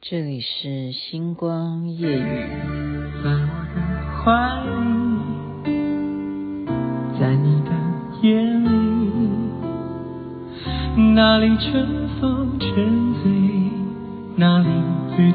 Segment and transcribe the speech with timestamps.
[0.00, 2.22] 这里是星光夜雨。
[3.20, 3.82] 在我的
[4.22, 4.30] 怀
[5.64, 5.74] 里，
[7.18, 7.72] 在你的
[8.22, 8.68] 眼里，
[11.16, 12.68] 那里春风沉
[13.24, 13.28] 醉，
[14.36, 14.68] 那里
[15.16, 15.32] 绿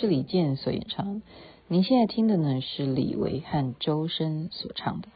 [0.00, 1.20] 是李健所演唱，
[1.68, 5.08] 您现在听的呢是李维和周深所唱的。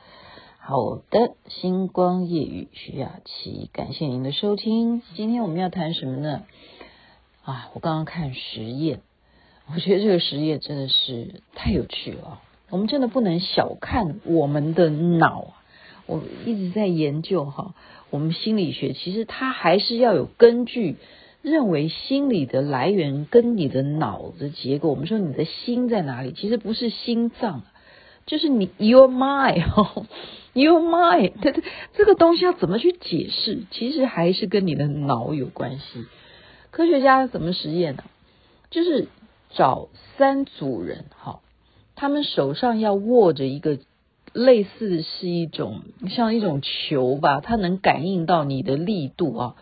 [0.59, 5.01] 好的，星光夜雨徐雅琪，感谢您的收听。
[5.15, 6.43] 今天我们要谈什么呢？
[7.45, 9.01] 啊，我刚刚看实验，
[9.73, 12.43] 我觉得这个实验真的是太有趣了。
[12.69, 15.55] 我们真的不能小看我们的脑。
[16.05, 17.75] 我一直在研究哈，
[18.11, 20.97] 我们心理学其实它还是要有根据，
[21.45, 24.89] 认为心理的来源跟你的脑的结构。
[24.89, 26.33] 我们说你的心在哪里？
[26.33, 27.63] 其实不是心脏，
[28.27, 33.65] 就是你 your mind，your mind， 这这这个东西要怎么去解释？
[33.71, 36.07] 其实还是跟你的脑有关系。
[36.71, 38.05] 科学家怎么实验呢？
[38.71, 39.09] 就是
[39.51, 41.41] 找三组人哈，
[41.95, 43.79] 他们手上要握着一个。
[44.33, 49.55] 类似是一种像一种球吧，它能感应到你的力度啊。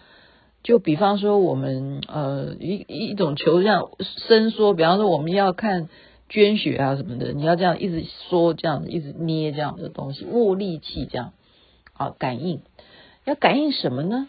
[0.62, 5.88] 就比方说我们呃一一种球这样伸缩，比方说我们要看
[6.28, 11.32] 捐血啊什么的，你要这样一直缩，这样一直捏这样的东西，握力器这样
[11.94, 12.60] 啊感应。
[13.24, 14.28] 要感应什么呢？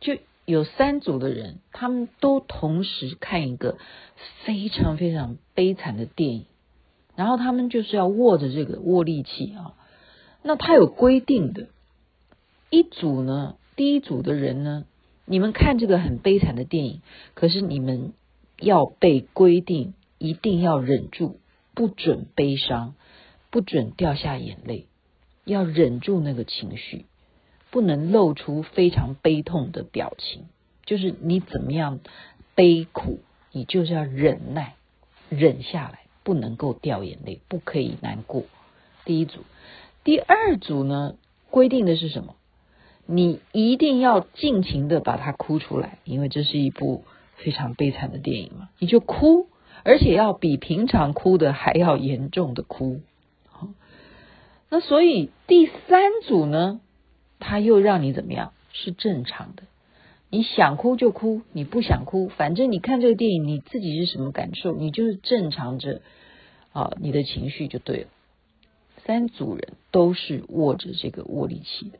[0.00, 3.78] 就有三组的人，他们都同时看一个
[4.44, 6.46] 非常非常悲惨的电影。
[7.16, 9.74] 然后他们就是要握着这个握力器啊，
[10.42, 11.68] 那他有规定的，
[12.70, 14.84] 一组呢，第一组的人呢，
[15.26, 17.02] 你们看这个很悲惨的电影，
[17.34, 18.12] 可是你们
[18.58, 21.38] 要被规定一定要忍住，
[21.74, 22.94] 不准悲伤，
[23.50, 24.86] 不准掉下眼泪，
[25.44, 27.06] 要忍住那个情绪，
[27.70, 30.44] 不能露出非常悲痛的表情，
[30.84, 32.00] 就是你怎么样
[32.54, 33.20] 悲苦，
[33.52, 34.74] 你就是要忍耐，
[35.28, 36.00] 忍下来。
[36.24, 38.44] 不能够掉眼泪，不可以难过。
[39.04, 39.40] 第一组，
[40.04, 41.16] 第二组呢？
[41.50, 42.34] 规定的是什么？
[43.06, 47.04] 你一定要尽情的把它哭出来，因为这是一部
[47.36, 48.68] 非常悲惨的电影嘛。
[48.78, 49.48] 你就哭，
[49.82, 53.00] 而且要比平常哭的还要严重的哭。
[53.48, 53.68] 好，
[54.70, 56.80] 那所以第三组呢，
[57.38, 58.52] 他又让你怎么样？
[58.72, 59.62] 是正常的。
[60.30, 66.00] 你想哭就哭，你不想哭，反正你看这个电影，你自己是什么感受，你就是正常着
[66.72, 68.08] 啊，你的情绪就对了。
[69.06, 71.98] 三组人都是握着这个握力器的，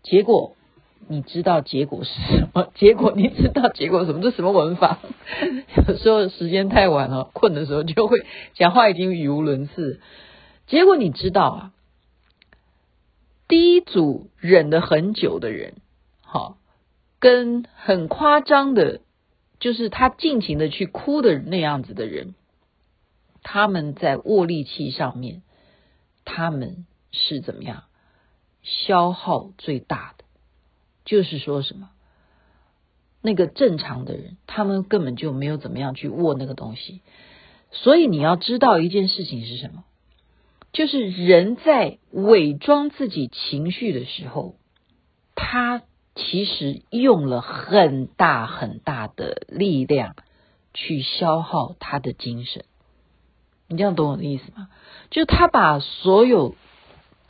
[0.02, 0.56] 结果
[1.08, 2.70] 你知道结果是什么？
[2.74, 4.20] 结果你知道结果什么？
[4.22, 4.98] 这什么文法？
[5.88, 8.24] 有时候时间太晚了，困的时候就会
[8.54, 10.00] 讲话已经语无伦次。
[10.66, 11.72] 结果你知道啊，
[13.48, 15.74] 第一组忍了很久的人，
[16.22, 16.56] 好。
[17.22, 19.02] 跟很夸张的，
[19.58, 22.34] 就是他尽情的去哭的那样子的人，
[23.42, 25.42] 他们在握力器上面，
[26.24, 27.82] 他们是怎么样
[28.62, 30.24] 消耗最大的？
[31.04, 31.90] 就是说什么？
[33.22, 37.02] 那个正常的人，他们根本就没有怎么样去握那个东西。
[37.70, 39.84] 所以你要知道一件事情是什么？
[40.72, 44.56] 就是人在伪装自己情绪的时候，
[45.34, 45.82] 他。
[46.16, 50.16] 其实用了很大很大的力量
[50.74, 52.64] 去消耗他的精神，
[53.68, 54.68] 你这样懂我的意思吗？
[55.10, 56.56] 就他把所有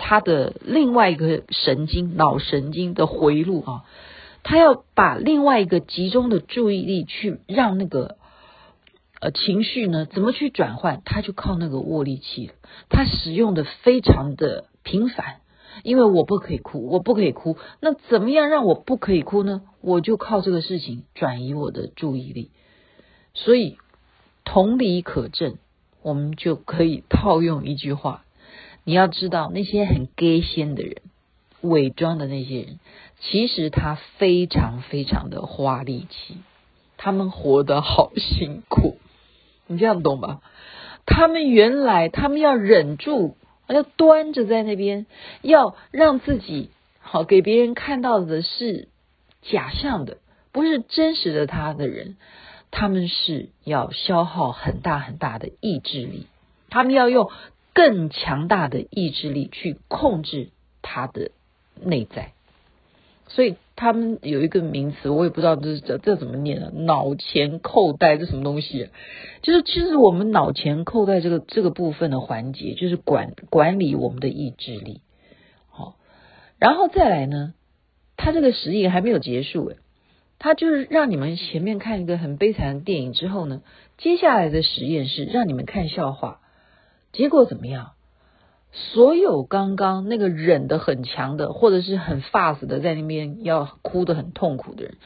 [0.02, 3.84] 他的另外一个神经脑神经的回路啊，
[4.42, 8.16] 他要把另外一个集中的注意力去让那个
[9.20, 12.50] 呃情绪呢怎么去转换，他就靠那个握力器，
[12.88, 15.36] 他使用的非常的频繁。
[15.84, 17.56] 因为我不可以哭，我不可以哭。
[17.80, 19.62] 那怎么样让我不可以哭呢？
[19.80, 22.50] 我就靠这个事情转移我的注意力。
[23.34, 23.78] 所以
[24.44, 25.58] 同理可证，
[26.02, 28.24] 我们就可以套用一句话：
[28.84, 30.96] 你要知道，那些很 gay 仙的人，
[31.60, 32.80] 伪装的那些人，
[33.20, 36.38] 其实他非常非常的花力气，
[36.96, 38.96] 他们活得好辛苦，
[39.66, 40.40] 你这样懂吧？
[41.06, 43.36] 他们原来他们要忍住，
[43.68, 45.06] 要端着在那边，
[45.42, 48.88] 要让自己好给别人看到的是
[49.42, 50.18] 假象的，
[50.52, 52.16] 不是真实的他的人，
[52.70, 56.26] 他们是要消耗很大很大的意志力，
[56.68, 57.30] 他们要用
[57.80, 60.50] 更强大的意志力去控制
[60.82, 61.30] 他的
[61.82, 62.32] 内在，
[63.26, 68.90] 所以他们有一个名词，我也不知道这这这怎么念啊，脑前扣带这什么东西？
[69.40, 75.00] 就是其实我们脑前扣带这个这个部分的环节，就是管管理我们的意志力。
[75.70, 75.96] 好，
[76.58, 77.54] 然后再来呢，
[78.18, 79.76] 他这个实验还没有结束诶，
[80.38, 83.62] 他就是让你们前面看一个很悲惨的电影之后呢，
[83.96, 86.40] 接下来的实验是让你们看笑话，
[87.12, 87.92] 结果怎么样？
[88.72, 94.98] 所有刚刚那个忍得很强的，或者是很 fast 的，在那边要哭得很痛苦的人，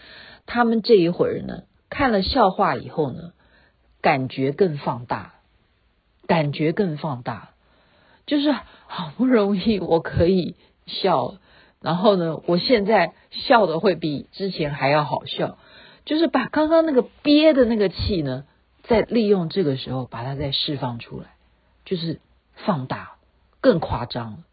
[0.45, 3.33] 他们这一会儿呢，看了笑话以后呢，
[4.03, 5.37] 感觉更放大，
[6.27, 7.53] 感觉更放大，
[8.27, 11.37] 就是好不容易我可以笑，
[11.81, 15.57] 然后呢，我现在笑的会比之前还要好笑，
[16.05, 18.45] 就是把刚刚那个憋的那个气呢，
[18.83, 21.29] 在利用这个时候把它再释放出来，
[21.85, 22.21] 就是
[22.55, 23.13] 放大。
[23.61, 24.45] 更夸张，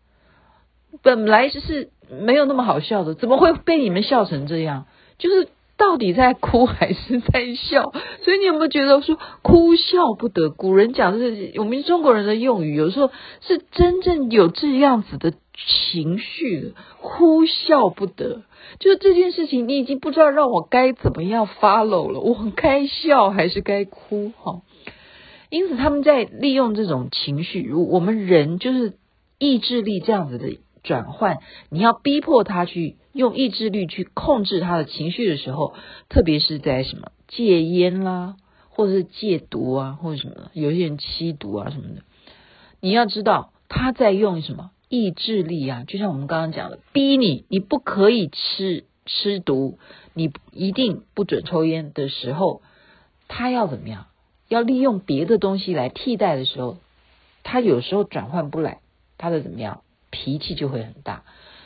[1.01, 4.85] 本来就是没有那么好笑的，怎么会被你们笑成这样？
[5.17, 7.91] 就是到底在哭还是在笑？
[8.23, 10.49] 所以你有没有觉得说哭笑不得？
[10.49, 13.11] 古人讲的是我们中国人的用语，有时候
[13.41, 15.33] 是真正有这样子的
[15.91, 18.43] 情绪，哭笑不得。
[18.79, 24.31] 就是这件事情，你已经不知道让我该怎么样 follow 了，我该笑还是该哭？
[24.39, 24.61] 哈，
[25.51, 28.97] 因此他们在利用这种情绪，如我们人就是。
[29.43, 31.39] 意志力这样子的转换，
[31.71, 35.73] 你要逼迫他去用意志力去控制他的情绪的时候，
[36.09, 38.35] 特别是在什么戒烟啦，
[38.69, 42.03] 或者是戒毒啊，或者什么，有些人吸毒啊什么的，
[42.81, 49.79] 你要知道他在用什么意志力啊，就像我们刚刚讲的，逼你，你不可以吃吃毒，
[50.13, 52.61] 你一定不准抽烟的时候，
[53.27, 54.05] 他要怎么样？
[54.51, 56.77] 要利用别的东西来替代的时候，
[57.43, 58.79] 他有时候转换不来。
[59.17, 61.23] 他的怎么样，脾气就会很大，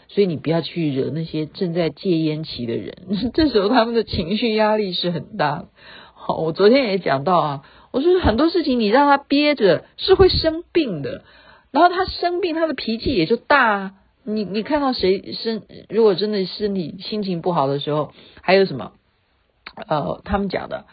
[0.09, 2.95] 所以你不要去惹那些正在戒烟期的人，
[3.33, 5.65] 这时候他们的情绪压力是很大。
[6.13, 11.23] 好，我昨天也讲到啊，我说很多事情你让他憋着是会生病的，
[11.71, 13.95] 然后他生病，他的脾气也就大。
[14.25, 18.11] 你你看到谁生，如果真的身体心情不好的时候，
[18.41, 18.91] 还有什么？
[19.87, 20.85] 呃，他们讲的。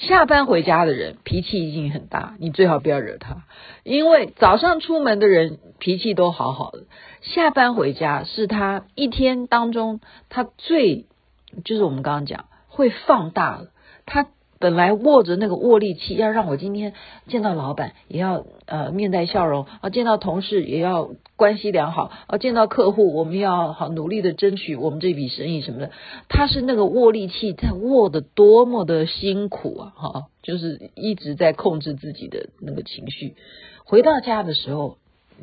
[0.00, 3.44] 下班回家的人脾气一定很大，你最好不要惹他，
[3.84, 6.84] 因为早上出门的人脾气都好好的，
[7.20, 11.06] 下班回家是他一天当中他最，
[11.64, 13.68] 就是我们刚刚讲会放大了
[14.06, 14.26] 他。
[14.60, 16.92] 本来握着那个握力器，要让我今天
[17.28, 25.92] 见到老板也要呃面带笑容啊，见到同事也要关系良好啊，见到客户我们要好努力的争取我们这笔生意什么的。
[26.28, 33.36] 他是那个握力器在握得多么的辛苦啊，哈，就是一直在控制自己的那个情绪。
[33.86, 34.98] 回到家的时候，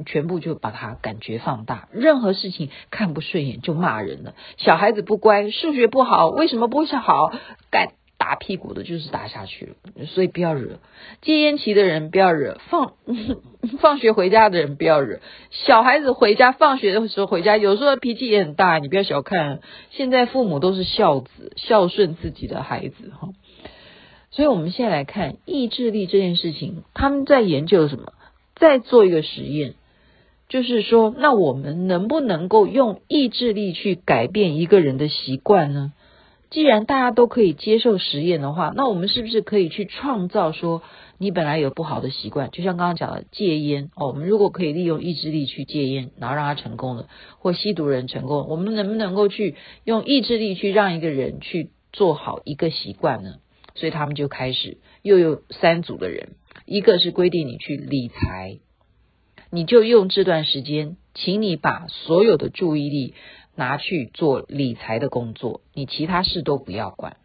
[0.05, 4.35] 全部就把它感觉放大，任何事情看不顺眼就骂人了。
[4.57, 7.31] 小孩子不乖，数学不好，为什么不是好？
[7.71, 7.93] 干。
[8.27, 9.75] 打屁股的就是打下去，
[10.07, 10.79] 所以不要惹
[11.21, 12.91] 戒烟期的人，不要惹放
[13.79, 19.61] 放学回家的人，不要惹小孩子回家放学的时候回家，有时候脾气也很大，你不要小看。
[19.91, 23.29] 现在父母都是孝子，孝顺自己的孩子哈。
[24.29, 28.11] 所以，我们现在来看意志力这件事情，他们在研究什么？
[28.57, 29.75] 在做一个实验，
[30.49, 35.93] 就是说，那我们能不能够用意志力去改变一个人的习惯呢？
[36.49, 40.81] 既然大家都可以接受实验的话，那我们是不是可以去创造说，
[41.17, 53.35] 你本来有不好的习惯，就像刚刚讲的戒烟哦，我们如果可以利用意志力去戒烟，然后让他成功了，或吸毒人成功，我们能不能够去用意志力去让一个人去做好一个习惯呢？
[53.75, 56.29] 所以他们就开始又有三组的人，
[56.65, 58.59] 一个是规定你去理财，
[59.51, 63.13] 你就用这段时间，请你把所有的注意力。
[63.57, 67.17] 拿去做理财的工作，你其他事都不要管。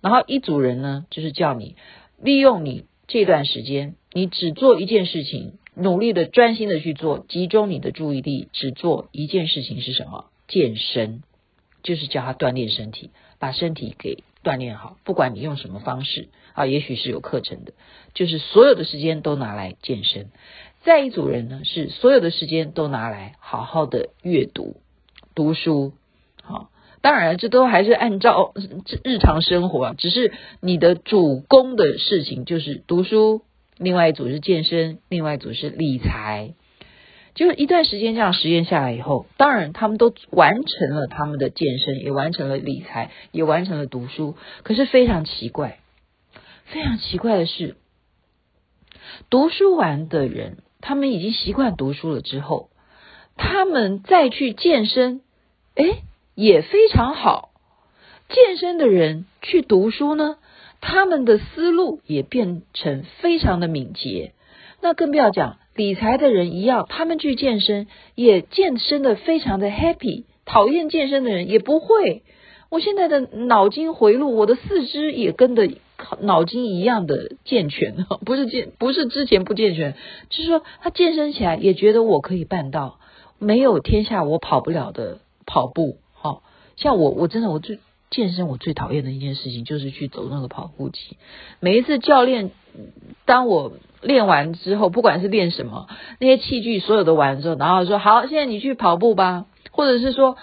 [0.00, 1.76] 然后一组人呢，就是叫你
[2.20, 10.30] 利用你这段时间，你只做一件事情，努力的、专心的去做，集中你的注意力，只做一件事情是什么？
[10.48, 11.22] 健身，
[11.82, 14.96] 就是叫他锻炼身体，把身体给锻炼好。
[15.04, 17.74] 不管你用什么方式啊，也许是有课程的，
[18.14, 20.30] 就是所有的时间都拿来健身。
[20.82, 24.76] 再一组人呢，是所有的时间都拿来好好的阅读。
[25.36, 25.92] 读书，
[26.42, 26.70] 好，
[27.02, 28.52] 当然这都还是按照
[29.04, 33.42] 日常生活啊，只是你的主攻的事情就是读书，
[33.76, 36.54] 另外一组是健身，另外一组是理财。
[37.34, 44.36] 就是一段时间这样实验下来以后，当然他们都完成了他们的健身，也完成了理财，也完成了读书。
[44.62, 45.80] 可是非常奇怪，
[46.64, 47.76] 非常奇怪的是，
[49.28, 52.70] 读书完的人，他们已经习惯读书了之后，
[53.36, 55.20] 他们再去健身，
[55.76, 56.02] 诶，
[56.34, 57.50] 也非常好。
[58.28, 60.36] 健身的人去读书呢，
[60.80, 64.32] 他们的思路也变成非常的敏捷。
[64.82, 65.58] 那更不要讲。
[65.74, 70.24] 理财的人一样，他们去健身也健身的非常的 happy。
[70.46, 72.22] 讨厌健身的人也不会。
[72.70, 75.68] 我现在的脑筋回路，我的四肢也跟着
[76.20, 79.94] 脑筋一样的健全， 不是健，不是之前不健全，
[80.30, 82.98] 就是说他健身起来也觉得我可以办到，
[83.38, 85.98] 没有天下我跑不了的跑步。
[86.12, 86.42] 好，
[86.76, 87.78] 像我，我真的我最
[88.10, 91.16] 健身，我最讨厌的一件事情就是去走那个跑步机。
[91.60, 92.50] 每一次教练
[93.24, 93.72] 当我。
[94.02, 95.88] 练完之后，不管是练什么，
[96.20, 100.36] 那些器具所有的完之后，然后说好，现在你去跑步吧，或者是说，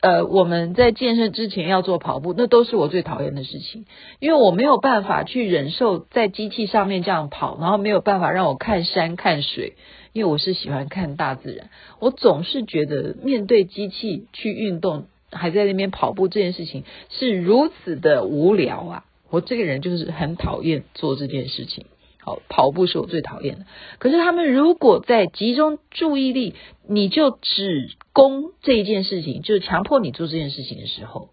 [0.00, 3.86] 呃，我们在健身之前要做跑步，那都是我最讨厌的事情，
[4.20, 9.74] 因为我没有办法去忍受在机器上面这样跑，然后没有办法让我看山看水，
[10.12, 19.04] 因为我是喜欢看大自然，我总是觉得面对机器去运动，还在那边跑步这件事情是如此的无聊啊！
[19.30, 21.86] 我这个人就是很讨厌做这件事情。
[22.20, 23.64] 好跑步是我最讨厌的。
[23.98, 26.54] 可是他们如果在集中注意力，
[26.86, 31.30] 你就只攻这一件事情，就是强迫你做这件事情的时候，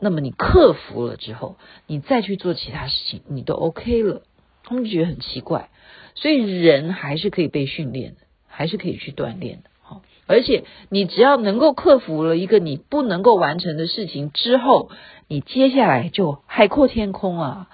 [0.00, 4.22] 那么你克服了之后，你再去做其他事情，你都 OK 了。
[4.62, 5.70] 他们觉得很奇怪，
[6.16, 9.70] 所以人还是可以被训练的，还是可以去锻炼的。
[9.80, 14.90] 好，而且你只要能够克服了一个你不能够完成的事情之后，
[15.28, 17.68] 你接下来就海阔天空啊。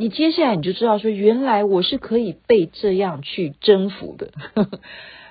[0.00, 4.30] 你接下来你就知道说，原来我是可以被这样去征服的。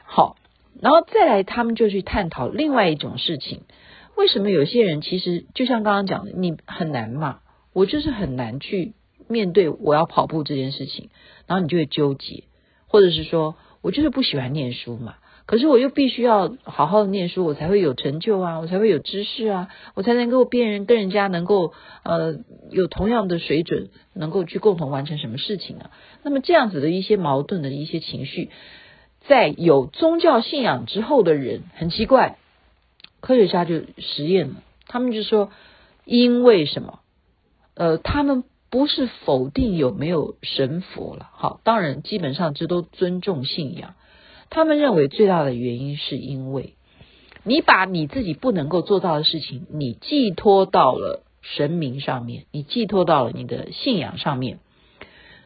[0.04, 0.36] 好，
[0.82, 3.62] 然后再来，他们就去探讨另外一种事情：
[4.18, 7.40] 为什么有些人其实就像刚刚讲的，你很难嘛？
[7.72, 8.94] 我就是很难去
[9.30, 11.10] 面对我要跑步这件事情，
[11.46, 12.44] 然后你就会纠结，
[12.88, 15.16] 或者是说我就是不喜欢念书嘛。
[15.46, 21.72] 可是我又必须要好好的念书，我才会有成就啊，我才会有知识啊，我才能够辨人跟人家能够
[22.04, 22.40] 呃
[22.70, 25.92] 有同样的水准，能够去共同完成什么事情啊。
[26.22, 28.50] 那么这样子的一些矛盾的一些情绪，
[29.26, 32.38] 在有宗教信仰之后的人很奇怪，
[33.22, 34.56] 科学家就实验了，
[34.88, 35.50] 他们就说
[36.04, 37.00] 因为什么？
[37.74, 43.96] 呃，他们不是否定有没有神佛了，好，当然基本上这都尊重信仰。
[44.50, 46.76] 他们认为最大的原因是因为
[47.44, 54.60] 你把你自己不能够做到的事情，你寄托到了神明上面，你寄托到了你的信仰上面，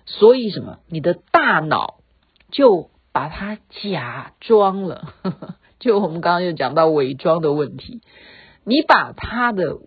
[0.05, 0.79] 所以什么？
[0.87, 1.99] 你的大脑
[2.51, 5.13] 就把它假装了，
[5.79, 8.01] 就我们刚刚又讲到伪装的问题，
[8.63, 9.77] 你把他的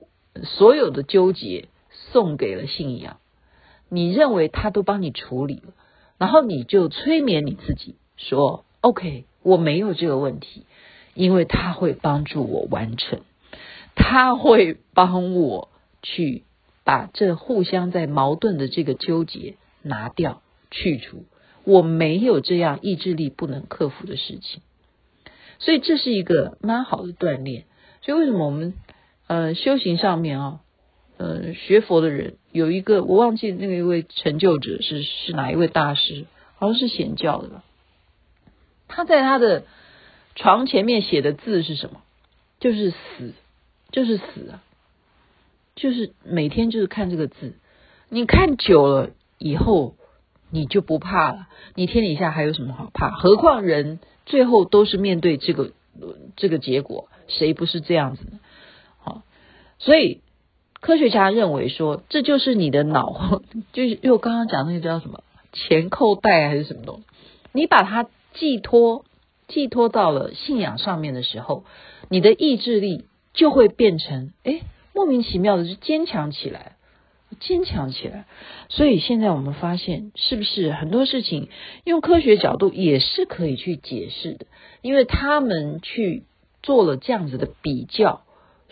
[0.44, 3.18] 所有的纠结送给了信仰，
[3.94, 5.72] 你认为他都帮你处理了，
[6.18, 8.64] 然后你就催眠你自己说。
[8.80, 10.66] OK，我没有这个问题，
[11.14, 13.20] 因为他会帮助我完成，
[13.94, 15.70] 他会帮我
[16.02, 16.42] 去
[16.84, 21.24] 把这互相在矛盾的这个纠结拿掉、去除。
[21.64, 24.60] 我没有这样意志力不能克服的事情，
[25.58, 27.64] 所以这是一个蛮好的锻炼。
[28.02, 28.74] 所以为什么我们
[29.28, 30.60] 呃修行上面啊，
[31.16, 37.64] 呃学佛的人有一个我忘记那个一位成就者是是哪一位大师，好像是显教的吧。
[38.88, 39.64] 他在他的
[40.35, 42.02] 床前面写的字是什么？
[42.61, 43.35] 就是死，
[43.90, 44.62] 就是死啊！
[45.75, 47.54] 就是每天就是看这个字，
[48.09, 49.97] 你看久了以后，
[50.50, 51.49] 你就不怕了。
[51.75, 53.11] 你天底下还有什么好怕？
[53.11, 55.73] 何况人最后都是面对这个
[56.37, 58.38] 这个结果，谁不是这样子呢？
[58.99, 59.23] 好，
[59.78, 60.21] 所以
[60.84, 63.40] 科学家认为说，这就是你的脑，
[63.72, 65.24] 就是因为我刚刚讲那个叫什么
[65.54, 67.04] 前扣带还是什么东西，
[67.52, 68.06] 你把它。
[68.36, 69.04] 寄托
[69.46, 71.62] 寄托到了信仰上面的时候，
[72.08, 74.62] 你的意志力就会变成哎，
[74.92, 76.74] 莫名其妙的就坚强起来，
[77.38, 78.26] 坚强起来。
[78.70, 81.48] 所以现在我们发现，是不是很多事情
[81.84, 84.46] 用科学角度也是可以去解释的？
[84.82, 86.24] 因为他们去
[86.60, 88.23] 做了这样子的比较，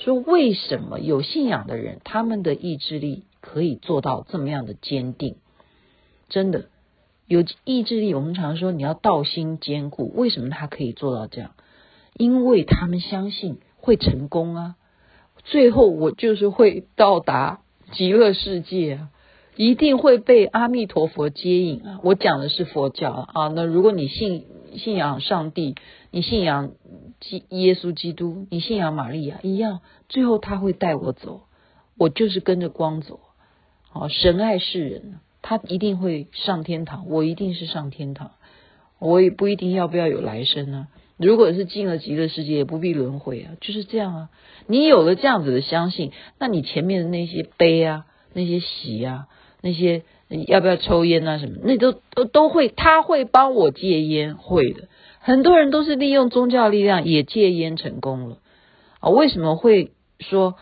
[0.05, 5.37] 说为什么有信仰的人，他们的意志力可以做到这么样的坚定？
[6.29, 6.67] 真的。
[7.29, 10.13] 有意志力，我们常说你要道心坚固。
[10.15, 11.53] 为什么他可以做到这样？
[12.15, 14.75] 因为他们相信会成功啊，
[15.45, 17.61] 最后我就是会到达
[17.93, 19.07] 极乐世界，
[19.57, 22.01] 一定会被阿弥陀佛接引啊。
[22.03, 25.75] 我讲的是佛教啊，那如果你信信仰上帝，
[26.11, 26.73] 你信仰
[27.21, 31.43] 基耶稣基督，你信仰玛利亚一样，最后他会带我走，
[31.97, 33.21] 我就是跟着光走。
[33.91, 38.33] 好，神爱世人，他一定会上天堂，我一定是上天堂。
[38.99, 41.03] 我也不一定要不要有来生呢、啊。
[41.17, 44.31] 如果是进了极乐世界，也不必轮回啊，就是这样啊。
[44.67, 49.27] 你有了这样子的相信，那你前面的那些悲啊、那些喜啊、
[49.61, 50.05] 那些
[50.47, 54.89] 要不要抽烟啊什么，那都都都会，他会帮我戒烟，会的。
[55.21, 58.39] 很多人都是利用宗教力量也戒烟成功了
[59.01, 59.11] 啊。
[59.11, 60.57] 为什么会说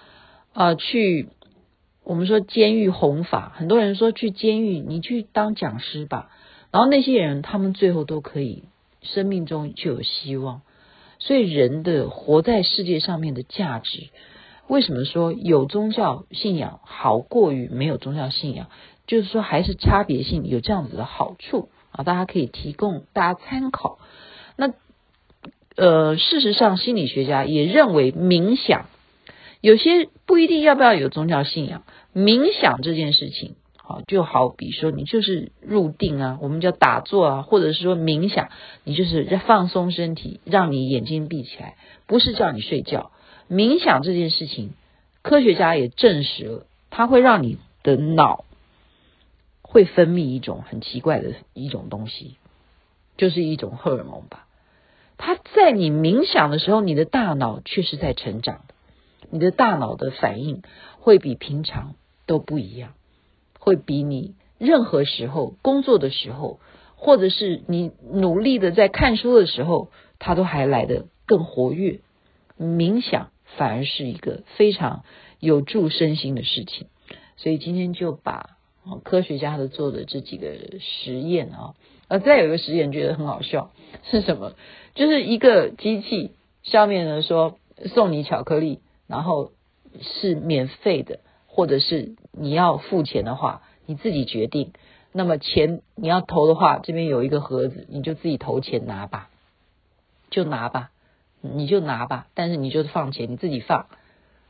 [0.52, 0.74] 啊？
[0.74, 1.28] 去
[2.04, 6.30] 我们说监狱弘法，很多人说去监狱，你去当讲师吧。
[6.72, 8.64] 然后那些人，他们最后都可以
[9.02, 10.62] 生命中就有希望。
[11.18, 14.08] 所以人的活在世界上面的价值，
[14.68, 18.68] 为什么说有宗教信仰好过于没有宗教信仰？
[19.10, 23.98] 就是说还是差别性有这样子的好处啊，大家可以提供大家参考。
[24.54, 24.72] 那
[25.74, 28.86] 呃，事实上心理学家也认为冥想，
[29.60, 31.82] 有些不一定要不要有宗教信仰，
[32.14, 33.56] 冥想这件事情。
[34.06, 38.50] 就好比说，你就是入定啊，我们叫打坐啊，或者是说冥想，
[38.84, 41.74] 你就是放松身体，让你眼睛闭起来，
[42.06, 43.10] 不是叫你睡觉。
[43.50, 44.74] 冥想这件事情，
[45.22, 48.44] 科学家也证实了，它会让你的脑
[49.70, 52.38] 会分泌一种很奇怪的一种东西，
[53.16, 54.48] 就是一种荷尔蒙吧。
[55.16, 58.74] 它在你冥想的时候，你的大脑却是在成长的，
[59.30, 60.62] 你的大脑的反应
[60.98, 61.94] 会比平常
[62.26, 62.94] 都不一样。
[63.60, 66.58] 会比你任何时候工作的时候，
[66.96, 72.00] 或者是你努力的在看书的时候，它都还来得更活跃。
[72.58, 75.04] 冥想反而是一个非常
[75.38, 76.88] 有助身心的事情。
[77.36, 78.56] 所以今天就把
[79.04, 81.74] 科学家的做的这几个实验啊，
[82.08, 83.70] 呃，再有一个实验觉得很好笑
[84.04, 84.54] 是什么？
[84.94, 89.52] 就是一个机器上面呢说送你巧克力，然后
[90.00, 91.20] 是免费的。
[91.52, 94.72] 或者是你要付钱的话，你自己决定。
[95.12, 99.28] 那么钱你要投的话，这边有一个盒子，你就自己投钱拿吧，
[100.30, 100.92] 就拿吧，
[101.40, 102.28] 你就拿吧。
[102.34, 103.86] 但是你就是放钱，你自己放。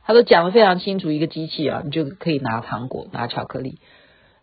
[0.03, 3.79] 他都讲得非常清楚，一个机器啊，你就可以拿糖果、拿巧克力。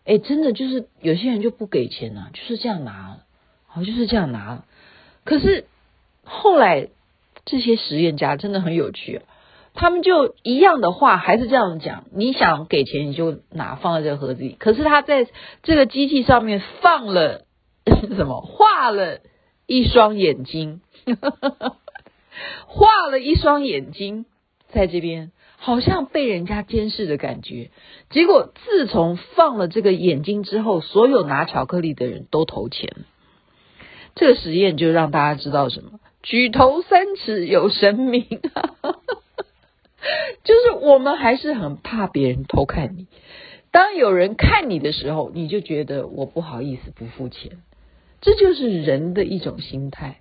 [0.09, 3.19] 哎，真的就是有些人就不给钱啊，就是这样拿，
[3.67, 4.63] 好，就是这样拿。
[5.23, 5.65] 可是
[6.23, 6.89] 后来
[7.45, 9.23] 这些实验家真的很有趣啊。
[9.75, 14.55] 他们就一样的话还是这样讲，你想给钱你就拿放在这个盒子里。
[14.57, 15.27] 可是他在
[15.61, 17.45] 这个机器上面放了
[18.17, 18.41] 什么？
[18.41, 19.19] 画了
[19.67, 20.81] 一双眼睛，
[22.65, 24.25] 画了一双眼睛
[24.69, 27.69] 在这边，好像被人家监视的感觉。
[28.09, 32.89] 结果自从放了这个眼睛之后，所有拿巧克力的人都投钱。
[34.15, 35.99] 这个实验就让大家知道什么？
[36.23, 38.25] 举头三尺有神明。
[40.45, 43.07] 就是我们还是很怕别人偷看你。
[43.71, 47.57] 当有人看你的时候，你就觉得我不好意思不付钱，
[48.21, 50.19] 这就是人的一种心态。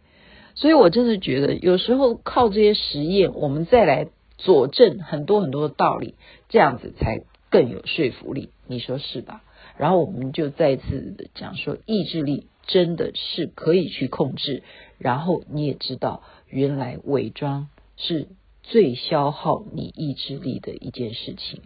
[0.54, 6.14] 所以我真的觉得，有时候靠这些实验，我们再来佐证很多很多的道理，
[6.48, 7.20] 这样子才
[7.50, 8.48] 更有说服力。
[8.66, 9.42] 你说是吧？
[9.76, 14.62] 然后我们就再次的讲说，意志力真的是可以去控制。
[14.96, 18.28] 然后你也知道，原来伪装是。
[18.70, 21.62] 最消耗你意志力的一件事情，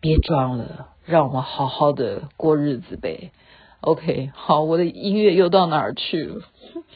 [0.00, 3.32] 别装了，让我们好好的过日子呗。
[3.80, 6.42] OK，好，我的音乐又到哪儿去了？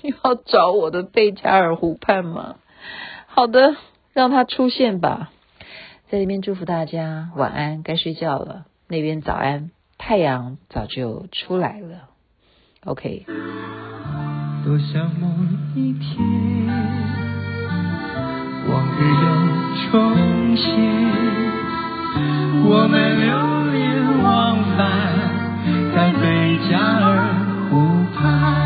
[0.03, 2.57] 又 要找我的贝加尔湖畔吗？
[3.29, 3.77] 好的，
[4.17, 5.31] 让它出现吧。
[6.09, 8.65] 在这边祝福大家晚安，该睡觉了。
[8.89, 12.09] 那边早安，太阳早就出来了。
[12.87, 13.27] OK。
[14.65, 15.29] 多想某
[15.75, 16.17] 一天，
[18.67, 19.27] 往日又
[19.91, 20.73] 重现，
[22.65, 23.29] 我们流
[23.71, 25.13] 连忘返
[25.95, 27.35] 在贝加尔
[27.69, 27.77] 湖
[28.19, 28.66] 畔。